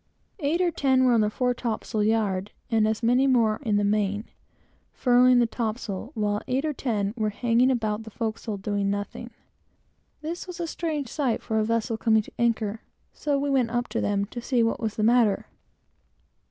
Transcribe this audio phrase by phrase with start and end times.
[0.39, 3.83] Eight or ten were on the fore topsail yard, and as many more in the
[3.83, 4.25] main,
[4.91, 9.29] furling the topsails, while eight or ten were hanging about the forecastle, doing nothing.
[10.21, 12.81] This was a strange sight for a vessel coming to anchor;
[13.13, 15.45] so we went up to them, to see what was the matter.